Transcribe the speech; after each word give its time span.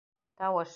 Тауыш. 0.43 0.69